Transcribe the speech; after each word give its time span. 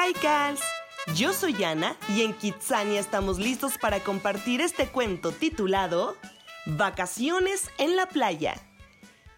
Kaikals. 0.00 0.62
Yo 1.14 1.34
soy 1.34 1.62
Ana 1.62 1.94
y 2.08 2.22
en 2.22 2.32
Kitsania 2.32 2.98
estamos 2.98 3.38
listos 3.38 3.76
para 3.76 4.00
compartir 4.00 4.62
este 4.62 4.88
cuento 4.88 5.30
titulado 5.30 6.16
Vacaciones 6.64 7.68
en 7.76 7.96
la 7.96 8.06
playa. 8.06 8.54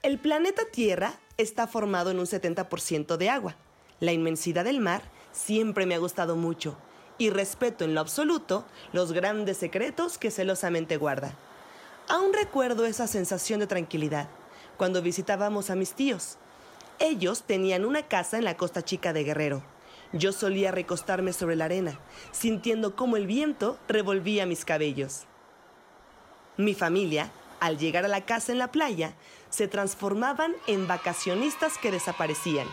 El 0.03 0.21
planeta 0.21 0.63
Tierra 0.71 1.15
está 1.37 1.67
formado 1.67 2.13
en 2.13 2.21
un 2.21 2.27
70% 2.27 3.17
de 3.17 3.29
agua. 3.29 3.57
La 3.99 4.13
inmensidad 4.13 4.63
del 4.63 4.79
mar 4.79 5.03
siempre 5.33 5.85
me 5.85 5.97
ha 5.97 5.99
gustado 5.99 6.37
mucho 6.37 6.79
y 7.19 7.31
respeto 7.31 7.85
en 7.85 7.97
lo 7.97 8.01
absoluto 8.01 8.65
los 8.93 9.11
grandes 9.11 9.57
secretos 9.57 10.17
que 10.17 10.31
celosamente 10.31 10.97
guarda. 10.97 11.35
Aún 12.09 12.33
recuerdo 12.33 12.87
esa 12.87 13.09
sensación 13.09 13.59
de 13.59 13.67
tranquilidad 13.67 14.29
cuando 14.77 15.03
visitábamos 15.03 15.71
a 15.71 15.75
mis 15.75 15.95
tíos. 15.95 16.39
Ellos 17.01 17.43
tenían 17.43 17.85
una 17.85 18.07
casa 18.07 18.39
en 18.39 18.45
la 18.45 18.57
costa 18.57 18.85
chica 18.85 19.13
de 19.13 19.25
Guerrero. 19.25 19.72
Yo 20.13 20.33
solía 20.33 20.71
recostarme 20.71 21.33
sobre 21.33 21.57
la 21.57 21.65
arena, 21.65 21.99
sintiendo 22.33 22.95
cómo 22.97 23.17
el 23.17 23.27
viento 23.27 23.79
revolvía 23.89 24.45
mis 24.45 24.65
cabellos. 24.65 25.25
Mi 26.59 26.75
familia, 26.75 27.31
al 27.61 27.79
llegar 27.79 28.05
a 28.05 28.09
la 28.09 28.27
casa 28.27 28.53
en 28.53 28.59
la 28.59 28.71
playa, 28.71 29.15
se 29.49 29.69
transformaban 29.69 30.55
en 30.67 30.87
vacacionistas 30.87 31.79
que 31.79 31.91
desaparecían. 31.91 32.67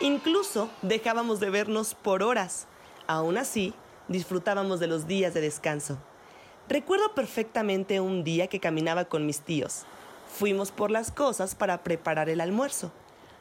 Incluso 0.00 0.70
dejábamos 0.80 1.40
de 1.40 1.50
vernos 1.50 1.94
por 1.94 2.22
horas. 2.22 2.66
Aún 3.06 3.36
así, 3.36 3.74
disfrutábamos 4.08 4.80
de 4.80 4.86
los 4.86 5.06
días 5.06 5.34
de 5.34 5.42
descanso. 5.42 5.98
Recuerdo 6.68 7.14
perfectamente 7.14 8.00
un 8.00 8.24
día 8.24 8.46
que 8.46 8.60
caminaba 8.60 9.06
con 9.06 9.26
mis 9.26 9.40
tíos. 9.40 9.84
Fuimos 10.38 10.70
por 10.70 10.90
las 10.90 11.10
cosas 11.10 11.54
para 11.54 11.82
preparar 11.82 12.28
el 12.30 12.40
almuerzo. 12.40 12.92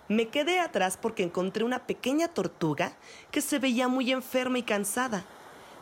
Me 0.10 0.30
quedé 0.30 0.60
atrás 0.60 0.98
porque 1.02 1.24
encontré 1.24 1.66
una 1.66 1.86
pequeña 1.86 2.30
tortuga 2.30 2.94
que 3.30 3.42
se 3.42 3.60
veía 3.60 3.90
muy 3.90 4.12
enferma 4.12 4.58
y 4.58 4.64
cansada. 4.64 5.26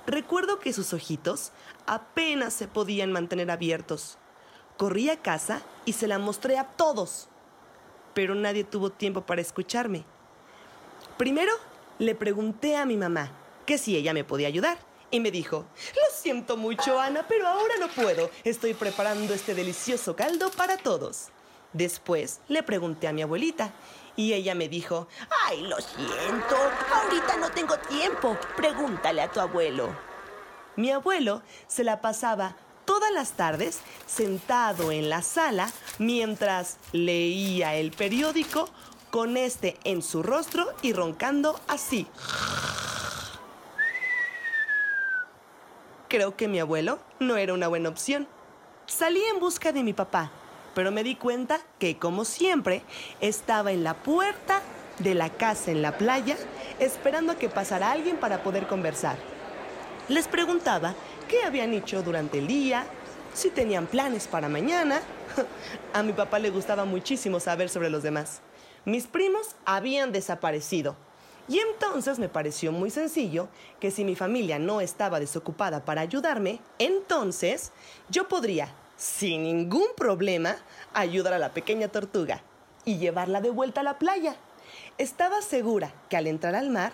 Recuerdo 0.07 0.59
que 0.59 0.73
sus 0.73 0.93
ojitos 0.93 1.51
apenas 1.85 2.53
se 2.53 2.67
podían 2.67 3.11
mantener 3.11 3.51
abiertos. 3.51 4.17
Corrí 4.77 5.09
a 5.09 5.21
casa 5.21 5.61
y 5.85 5.93
se 5.93 6.07
la 6.07 6.17
mostré 6.17 6.57
a 6.57 6.65
todos, 6.65 7.29
pero 8.13 8.33
nadie 8.33 8.63
tuvo 8.63 8.89
tiempo 8.89 9.21
para 9.21 9.41
escucharme. 9.41 10.05
Primero 11.17 11.53
le 11.99 12.15
pregunté 12.15 12.75
a 12.75 12.85
mi 12.85 12.97
mamá 12.97 13.31
que 13.65 13.77
si 13.77 13.95
ella 13.95 14.13
me 14.13 14.23
podía 14.23 14.47
ayudar 14.47 14.77
y 15.11 15.19
me 15.19 15.31
dijo, 15.31 15.65
lo 15.93 16.15
siento 16.15 16.57
mucho 16.57 16.99
Ana, 16.99 17.25
pero 17.27 17.47
ahora 17.47 17.75
no 17.79 17.87
puedo. 17.89 18.29
Estoy 18.43 18.73
preparando 18.73 19.33
este 19.35 19.53
delicioso 19.53 20.15
caldo 20.15 20.49
para 20.51 20.77
todos. 20.77 21.29
Después 21.75 22.39
le 22.47 22.63
pregunté 22.63 23.05
a 23.05 23.11
mi 23.11 23.21
abuelita 23.21 23.73
y 24.15 24.31
ella 24.31 24.55
me 24.55 24.69
dijo, 24.69 25.09
ay, 25.45 25.61
lo 25.63 25.75
siento, 25.75 26.55
ahorita 26.93 27.35
no 27.35 27.51
tengo 27.51 27.77
tiempo, 27.79 28.37
pregúntale 28.55 29.21
a 29.21 29.29
tu 29.29 29.41
abuelo. 29.41 29.93
Mi 30.77 30.91
abuelo 30.91 31.41
se 31.67 31.83
la 31.83 31.99
pasaba 31.99 32.55
todas 32.85 33.11
las 33.11 33.33
tardes 33.33 33.81
sentado 34.05 34.93
en 34.93 35.09
la 35.09 35.21
sala 35.21 35.69
mientras 35.99 36.77
leía 36.93 37.75
el 37.75 37.91
periódico 37.91 38.69
con 39.11 39.35
este 39.35 39.77
en 39.83 40.01
su 40.01 40.23
rostro 40.23 40.67
y 40.81 40.93
roncando 40.93 41.59
así. 41.67 42.07
Creo 46.07 46.37
que 46.37 46.47
mi 46.47 46.61
abuelo 46.61 46.99
no 47.19 47.35
era 47.35 47.53
una 47.53 47.67
buena 47.67 47.89
opción. 47.89 48.29
Salí 48.85 49.21
en 49.25 49.41
busca 49.41 49.73
de 49.73 49.83
mi 49.83 49.91
papá 49.91 50.31
pero 50.75 50.91
me 50.91 51.03
di 51.03 51.15
cuenta 51.15 51.59
que, 51.79 51.97
como 51.97 52.25
siempre, 52.25 52.83
estaba 53.21 53.71
en 53.71 53.83
la 53.83 53.95
puerta 53.95 54.61
de 54.99 55.15
la 55.15 55.29
casa 55.29 55.71
en 55.71 55.81
la 55.81 55.97
playa 55.97 56.37
esperando 56.79 57.31
a 57.31 57.35
que 57.35 57.49
pasara 57.49 57.91
alguien 57.91 58.17
para 58.17 58.43
poder 58.43 58.67
conversar. 58.67 59.17
Les 60.07 60.27
preguntaba 60.27 60.93
qué 61.27 61.43
habían 61.43 61.73
hecho 61.73 62.03
durante 62.03 62.37
el 62.37 62.47
día, 62.47 62.85
si 63.33 63.49
tenían 63.49 63.87
planes 63.87 64.27
para 64.27 64.49
mañana. 64.49 65.01
A 65.93 66.03
mi 66.03 66.13
papá 66.13 66.39
le 66.39 66.49
gustaba 66.49 66.85
muchísimo 66.85 67.39
saber 67.39 67.69
sobre 67.69 67.89
los 67.89 68.03
demás. 68.03 68.41
Mis 68.85 69.07
primos 69.07 69.55
habían 69.65 70.11
desaparecido. 70.11 70.95
Y 71.47 71.59
entonces 71.59 72.17
me 72.17 72.29
pareció 72.29 72.71
muy 72.71 72.89
sencillo 72.89 73.49
que 73.79 73.91
si 73.91 74.03
mi 74.03 74.15
familia 74.15 74.57
no 74.57 74.81
estaba 74.81 75.19
desocupada 75.19 75.85
para 75.85 76.01
ayudarme, 76.01 76.59
entonces 76.79 77.71
yo 78.09 78.27
podría 78.27 78.73
sin 78.97 79.43
ningún 79.43 79.87
problema, 79.97 80.57
ayudar 80.93 81.33
a 81.33 81.39
la 81.39 81.53
pequeña 81.53 81.87
tortuga 81.87 82.41
y 82.85 82.97
llevarla 82.97 83.41
de 83.41 83.49
vuelta 83.49 83.81
a 83.81 83.83
la 83.83 83.99
playa. 83.99 84.35
Estaba 84.97 85.41
segura 85.41 85.93
que 86.09 86.17
al 86.17 86.27
entrar 86.27 86.55
al 86.55 86.69
mar, 86.69 86.93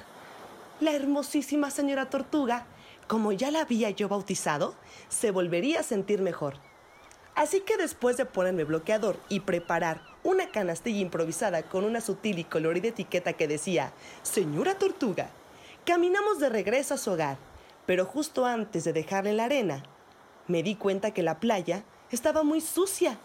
la 0.79 0.93
hermosísima 0.93 1.69
señora 1.69 2.09
tortuga, 2.09 2.65
como 3.07 3.31
ya 3.31 3.51
la 3.51 3.61
había 3.61 3.89
yo 3.91 4.09
bautizado, 4.09 4.75
se 5.09 5.31
volvería 5.31 5.81
a 5.81 5.83
sentir 5.83 6.21
mejor. 6.21 6.55
Así 7.35 7.61
que 7.61 7.77
después 7.77 8.17
de 8.17 8.25
ponerme 8.25 8.63
bloqueador 8.63 9.17
y 9.29 9.41
preparar 9.41 10.01
una 10.23 10.51
canastilla 10.51 10.99
improvisada 10.99 11.63
con 11.63 11.83
una 11.83 12.01
sutil 12.01 12.39
y 12.39 12.43
colorida 12.43 12.89
etiqueta 12.89 13.33
que 13.33 13.47
decía 13.47 13.93
Señora 14.21 14.77
Tortuga, 14.77 15.29
caminamos 15.85 16.39
de 16.39 16.49
regreso 16.49 16.93
a 16.93 16.97
su 16.97 17.11
hogar, 17.11 17.37
pero 17.85 18.05
justo 18.05 18.45
antes 18.45 18.83
de 18.83 18.93
dejarle 18.93 19.33
la 19.33 19.45
arena, 19.45 19.83
me 20.47 20.63
di 20.63 20.75
cuenta 20.75 21.11
que 21.11 21.23
la 21.23 21.39
playa 21.39 21.83
estaba 22.11 22.43
muy 22.43 22.61
sucia. 22.61 23.17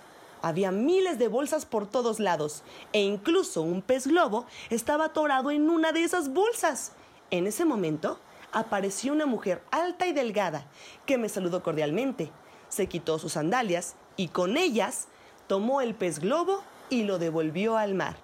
Había 0.43 0.71
miles 0.71 1.19
de 1.19 1.29
bolsas 1.29 1.67
por 1.67 1.89
todos 1.89 2.21
lados 2.21 2.63
e 2.93 3.01
incluso 3.01 3.63
un 3.63 3.83
pez 3.83 4.07
globo 4.07 4.47
estaba 4.71 5.07
atorado 5.07 5.51
en 5.51 5.71
una 5.71 5.93
de 5.93 6.05
esas 6.05 6.29
bolsas. 6.29 6.93
En 7.31 7.47
ese 7.47 7.65
momento 7.65 8.21
apareció 8.53 9.13
una 9.13 9.27
mujer 9.27 9.63
alta 9.71 10.07
y 10.07 10.13
delgada 10.13 10.67
que 11.05 11.19
me 11.19 11.29
saludó 11.29 11.63
cordialmente. 11.63 12.31
Se 12.69 12.87
quitó 12.87 13.19
sus 13.19 13.33
sandalias 13.33 13.97
y 14.17 14.29
con 14.29 14.57
ellas 14.57 15.09
tomó 15.47 15.81
el 15.81 15.95
pez 15.95 16.21
globo 16.21 16.63
y 16.91 17.05
lo 17.05 17.19
devolvió 17.19 17.77
al 17.77 17.95
mar. 17.95 18.17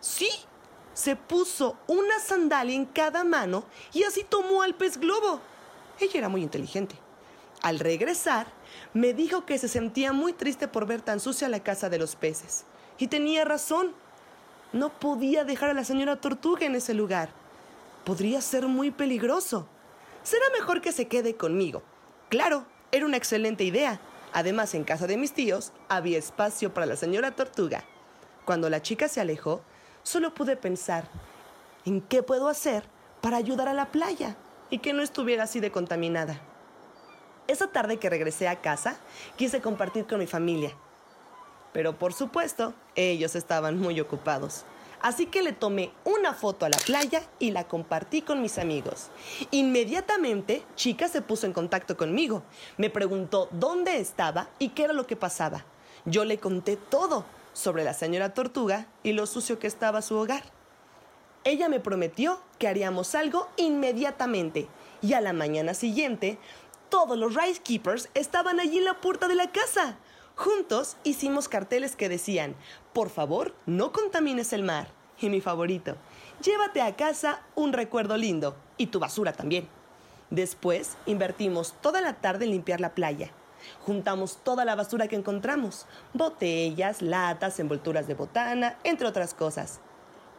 Sí, 0.00 0.30
se 0.92 1.16
puso 1.16 1.76
una 1.86 2.18
sandalia 2.18 2.74
en 2.74 2.86
cada 2.86 3.24
mano 3.24 3.64
y 3.92 4.02
así 4.02 4.24
tomó 4.28 4.62
al 4.62 4.74
pez 4.74 4.98
globo. 4.98 5.40
Ella 5.98 6.18
era 6.18 6.28
muy 6.28 6.42
inteligente. 6.42 6.96
Al 7.62 7.78
regresar, 7.78 8.46
me 8.94 9.12
dijo 9.12 9.44
que 9.44 9.58
se 9.58 9.68
sentía 9.68 10.12
muy 10.12 10.32
triste 10.32 10.66
por 10.66 10.86
ver 10.86 11.02
tan 11.02 11.20
sucia 11.20 11.48
la 11.48 11.60
casa 11.60 11.90
de 11.90 11.98
los 11.98 12.16
peces. 12.16 12.64
Y 12.98 13.08
tenía 13.08 13.44
razón. 13.44 13.92
No 14.72 14.88
podía 14.88 15.44
dejar 15.44 15.70
a 15.70 15.74
la 15.74 15.84
señora 15.84 16.16
Tortuga 16.16 16.64
en 16.64 16.74
ese 16.74 16.94
lugar. 16.94 17.28
Podría 18.04 18.40
ser 18.40 18.66
muy 18.66 18.90
peligroso. 18.90 19.66
Será 20.22 20.44
mejor 20.58 20.80
que 20.80 20.92
se 20.92 21.08
quede 21.08 21.34
conmigo. 21.34 21.82
Claro, 22.28 22.64
era 22.92 23.04
una 23.04 23.16
excelente 23.16 23.64
idea. 23.64 24.00
Además, 24.32 24.74
en 24.74 24.84
casa 24.84 25.06
de 25.06 25.16
mis 25.16 25.32
tíos 25.32 25.72
había 25.88 26.18
espacio 26.18 26.72
para 26.72 26.86
la 26.86 26.96
señora 26.96 27.32
Tortuga. 27.32 27.84
Cuando 28.44 28.70
la 28.70 28.80
chica 28.80 29.08
se 29.08 29.20
alejó, 29.20 29.62
solo 30.02 30.32
pude 30.32 30.56
pensar 30.56 31.08
en 31.84 32.00
qué 32.00 32.22
puedo 32.22 32.48
hacer 32.48 32.84
para 33.20 33.36
ayudar 33.36 33.68
a 33.68 33.74
la 33.74 33.90
playa 33.90 34.36
y 34.70 34.78
que 34.78 34.92
no 34.92 35.02
estuviera 35.02 35.44
así 35.44 35.60
de 35.60 35.72
contaminada. 35.72 36.40
Esa 37.50 37.66
tarde 37.66 37.96
que 37.96 38.08
regresé 38.08 38.46
a 38.46 38.60
casa, 38.60 38.96
quise 39.36 39.60
compartir 39.60 40.06
con 40.06 40.20
mi 40.20 40.28
familia. 40.28 40.70
Pero 41.72 41.98
por 41.98 42.12
supuesto, 42.12 42.74
ellos 42.94 43.34
estaban 43.34 43.76
muy 43.76 43.98
ocupados. 43.98 44.64
Así 45.02 45.26
que 45.26 45.42
le 45.42 45.52
tomé 45.52 45.90
una 46.04 46.32
foto 46.32 46.64
a 46.64 46.68
la 46.68 46.78
playa 46.78 47.24
y 47.40 47.50
la 47.50 47.66
compartí 47.66 48.22
con 48.22 48.40
mis 48.40 48.56
amigos. 48.56 49.08
Inmediatamente, 49.50 50.62
Chica 50.76 51.08
se 51.08 51.22
puso 51.22 51.44
en 51.44 51.52
contacto 51.52 51.96
conmigo. 51.96 52.44
Me 52.76 52.88
preguntó 52.88 53.48
dónde 53.50 53.98
estaba 53.98 54.48
y 54.60 54.68
qué 54.68 54.84
era 54.84 54.92
lo 54.92 55.08
que 55.08 55.16
pasaba. 55.16 55.64
Yo 56.04 56.24
le 56.24 56.38
conté 56.38 56.76
todo 56.76 57.24
sobre 57.52 57.82
la 57.82 57.94
señora 57.94 58.32
Tortuga 58.32 58.86
y 59.02 59.10
lo 59.12 59.26
sucio 59.26 59.58
que 59.58 59.66
estaba 59.66 60.02
su 60.02 60.14
hogar. 60.14 60.44
Ella 61.42 61.68
me 61.68 61.80
prometió 61.80 62.38
que 62.60 62.68
haríamos 62.68 63.16
algo 63.16 63.48
inmediatamente 63.56 64.68
y 65.02 65.14
a 65.14 65.20
la 65.20 65.32
mañana 65.32 65.74
siguiente 65.74 66.38
todos 66.90 67.16
los 67.16 67.34
Rice 67.34 67.62
Keepers 67.62 68.10
estaban 68.14 68.60
allí 68.60 68.78
en 68.78 68.84
la 68.84 69.00
puerta 69.00 69.28
de 69.28 69.36
la 69.36 69.50
casa. 69.50 69.96
Juntos 70.34 70.96
hicimos 71.04 71.48
carteles 71.48 71.96
que 71.96 72.08
decían, 72.08 72.56
por 72.92 73.10
favor, 73.10 73.54
no 73.66 73.92
contamines 73.92 74.52
el 74.52 74.64
mar. 74.64 74.88
Y 75.20 75.28
mi 75.28 75.40
favorito, 75.40 75.96
llévate 76.42 76.82
a 76.82 76.96
casa 76.96 77.42
un 77.54 77.72
recuerdo 77.72 78.16
lindo 78.16 78.56
y 78.76 78.88
tu 78.88 78.98
basura 78.98 79.32
también. 79.32 79.68
Después 80.30 80.96
invertimos 81.06 81.74
toda 81.80 82.00
la 82.00 82.14
tarde 82.14 82.46
en 82.46 82.52
limpiar 82.52 82.80
la 82.80 82.94
playa. 82.94 83.30
Juntamos 83.80 84.38
toda 84.42 84.64
la 84.64 84.74
basura 84.74 85.08
que 85.08 85.16
encontramos, 85.16 85.86
botellas, 86.14 87.02
latas, 87.02 87.60
envolturas 87.60 88.06
de 88.06 88.14
botana, 88.14 88.78
entre 88.82 89.06
otras 89.06 89.34
cosas. 89.34 89.80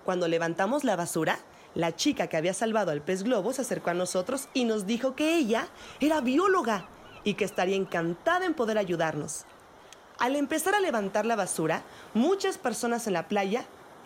Cuando 0.04 0.28
levantamos 0.28 0.84
la 0.84 0.96
basura, 0.96 1.38
la 1.74 1.96
chica 1.96 2.28
que 2.28 2.38
había 2.38 2.54
salvado 2.54 2.92
al 2.92 3.02
pez 3.02 3.24
globo 3.24 3.54
se 3.54 3.62
acercó 3.62 3.92
a 3.92 3.94
nosotros 3.94 4.50
y 4.54 4.66
nos 4.66 4.86
dijo 4.86 5.16
que 5.16 5.36
ella 5.36 5.68
era 6.00 6.22
bióloga 6.22 6.86
y 7.24 7.36
que 7.36 7.46
estaría 7.46 7.76
encantada 7.76 8.46
en 8.46 8.54
poder 8.54 8.78
ayudarnos. 8.78 9.46
Al 10.20 10.36
empezar 10.36 10.76
a 10.76 10.80
levantar 10.80 11.26
la 11.26 11.36
basura, 11.36 11.84
muchas 12.14 12.58
personas 12.58 13.08
en 13.08 13.14
la 13.14 13.28
playa 13.28 13.66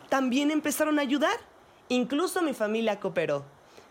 también 0.10 0.52
empezaron 0.52 1.00
a 1.00 1.02
ayudar. 1.02 1.36
Incluso 1.90 2.42
mi 2.42 2.54
familia 2.54 3.00
cooperó. 3.00 3.44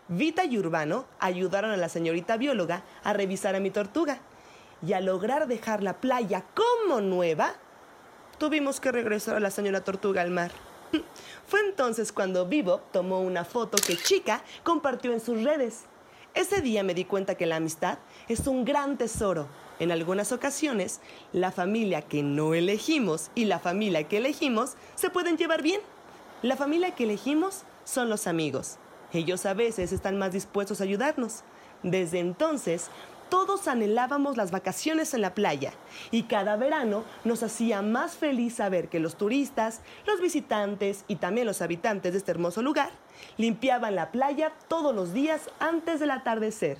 Vita 0.07 0.45
y 0.45 0.57
Urbano 0.57 1.05
ayudaron 1.19 1.71
a 1.71 1.77
la 1.77 1.89
señorita 1.89 2.37
bióloga 2.37 2.83
a 3.03 3.13
revisar 3.13 3.55
a 3.55 3.59
mi 3.59 3.71
tortuga. 3.71 4.19
Y 4.85 4.93
al 4.93 5.05
lograr 5.05 5.47
dejar 5.47 5.83
la 5.83 6.01
playa 6.01 6.43
como 6.53 7.01
nueva, 7.01 7.53
tuvimos 8.37 8.79
que 8.79 8.91
regresar 8.91 9.35
a 9.35 9.39
la 9.39 9.51
señora 9.51 9.83
tortuga 9.83 10.21
al 10.21 10.31
mar. 10.31 10.51
Fue 11.47 11.59
entonces 11.61 12.11
cuando 12.11 12.45
Vivo 12.45 12.81
tomó 12.91 13.21
una 13.21 13.45
foto 13.45 13.77
que 13.77 13.97
Chica 13.97 14.43
compartió 14.63 15.13
en 15.13 15.19
sus 15.19 15.43
redes. 15.43 15.83
Ese 16.33 16.61
día 16.61 16.83
me 16.83 16.93
di 16.93 17.05
cuenta 17.05 17.35
que 17.35 17.45
la 17.45 17.57
amistad 17.57 17.97
es 18.27 18.47
un 18.47 18.65
gran 18.65 18.97
tesoro. 18.97 19.47
En 19.79 19.91
algunas 19.91 20.31
ocasiones, 20.31 21.01
la 21.33 21.51
familia 21.51 22.01
que 22.01 22.23
no 22.23 22.53
elegimos 22.53 23.31
y 23.35 23.45
la 23.45 23.59
familia 23.59 24.03
que 24.07 24.17
elegimos 24.17 24.73
se 24.95 25.09
pueden 25.09 25.37
llevar 25.37 25.61
bien. 25.61 25.81
La 26.41 26.57
familia 26.57 26.95
que 26.95 27.05
elegimos 27.05 27.63
son 27.83 28.09
los 28.09 28.27
amigos. 28.27 28.77
Ellos 29.13 29.45
a 29.45 29.53
veces 29.53 29.91
están 29.91 30.17
más 30.17 30.33
dispuestos 30.33 30.81
a 30.81 30.83
ayudarnos. 30.83 31.43
Desde 31.83 32.19
entonces, 32.19 32.89
todos 33.35 33.67
anhelábamos 33.67 34.37
las 34.37 34.51
vacaciones 34.51 35.13
en 35.13 35.19
la 35.19 35.35
playa 35.35 35.73
y 36.09 36.23
cada 36.23 36.55
verano 36.55 37.03
nos 37.25 37.43
hacía 37.43 37.81
más 37.81 38.15
feliz 38.15 38.55
saber 38.55 38.87
que 38.87 39.01
los 39.01 39.17
turistas, 39.17 39.81
los 40.07 40.21
visitantes 40.21 41.03
y 41.09 41.17
también 41.17 41.45
los 41.45 41.61
habitantes 41.61 42.13
de 42.13 42.19
este 42.19 42.31
hermoso 42.31 42.61
lugar 42.61 42.91
limpiaban 43.35 43.93
la 43.95 44.13
playa 44.13 44.53
todos 44.69 44.95
los 44.95 45.11
días 45.11 45.49
antes 45.59 45.99
del 45.99 46.11
atardecer. 46.11 46.77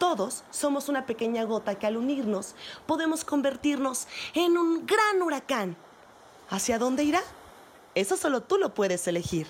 Todos 0.00 0.42
somos 0.50 0.88
una 0.88 1.06
pequeña 1.06 1.44
gota 1.44 1.76
que 1.76 1.86
al 1.86 1.96
unirnos 1.96 2.56
podemos 2.84 3.24
convertirnos 3.24 4.08
en 4.34 4.58
un 4.58 4.84
gran 4.84 5.22
huracán. 5.22 5.76
¿Hacia 6.50 6.80
dónde 6.80 7.04
irá? 7.04 7.22
Eso 7.94 8.16
solo 8.16 8.40
tú 8.42 8.58
lo 8.58 8.74
puedes 8.74 9.06
elegir. 9.06 9.46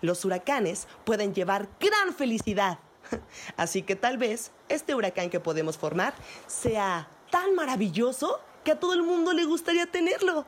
Los 0.00 0.24
huracanes 0.24 0.86
pueden 1.04 1.34
llevar 1.34 1.68
gran 1.80 2.14
felicidad. 2.14 2.78
Así 3.56 3.82
que 3.82 3.96
tal 3.96 4.18
vez 4.18 4.52
este 4.68 4.94
huracán 4.94 5.30
que 5.30 5.40
podemos 5.40 5.78
formar 5.78 6.14
sea 6.46 7.08
tan 7.30 7.54
maravilloso 7.54 8.40
que 8.64 8.72
a 8.72 8.80
todo 8.80 8.94
el 8.94 9.02
mundo 9.02 9.32
le 9.32 9.44
gustaría 9.44 9.86
tenerlo. 9.86 10.46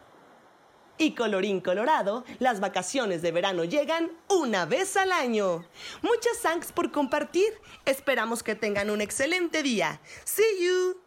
Y 0.96 1.14
colorín 1.14 1.60
colorado, 1.60 2.24
las 2.38 2.60
vacaciones 2.60 3.20
de 3.20 3.32
verano 3.32 3.64
llegan 3.64 4.12
una 4.28 4.64
vez 4.64 4.96
al 4.96 5.10
año. 5.10 5.64
Muchas 6.02 6.40
thanks 6.40 6.70
por 6.70 6.92
compartir. 6.92 7.52
Esperamos 7.84 8.44
que 8.44 8.54
tengan 8.54 8.90
un 8.90 9.00
excelente 9.00 9.64
día. 9.64 10.00
See 10.24 10.64
you. 10.64 11.03